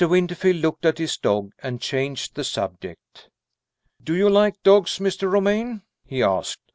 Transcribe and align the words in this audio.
Winterfield 0.03 0.55
looked 0.57 0.83
at 0.83 0.97
his 0.97 1.15
dog, 1.15 1.51
and 1.61 1.79
changed 1.79 2.33
the 2.33 2.43
subject. 2.43 3.29
"Do 4.03 4.15
you 4.15 4.31
like 4.31 4.55
dogs, 4.63 4.97
Mr. 4.97 5.31
Romayne?" 5.31 5.83
he 6.07 6.23
asked. 6.23 6.57